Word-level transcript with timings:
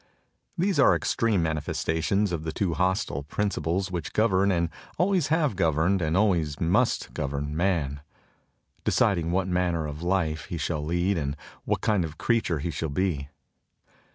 These 0.57 0.79
are 0.79 0.95
extreme 0.95 1.43
manifestations 1.43 2.31
of 2.31 2.43
the 2.43 2.51
two 2.51 2.73
hostile 2.73 3.21
principles 3.21 3.91
which 3.91 4.13
govern 4.13 4.51
and 4.51 4.69
always 4.97 5.27
have 5.27 5.55
governed 5.55 6.01
and 6.01 6.17
always 6.17 6.59
must 6.59 7.13
govern 7.13 7.55
man, 7.55 8.01
deciding 8.83 9.29
what 9.29 9.47
manner 9.47 9.85
of 9.85 10.01
life 10.01 10.45
he 10.45 10.57
shall 10.57 10.83
lead 10.83 11.19
and 11.19 11.37
what 11.65 11.81
kind 11.81 12.03
of 12.03 12.13
a 12.13 12.15
creature 12.15 12.57
he 12.57 12.71
shall 12.71 12.89
be. 12.89 13.29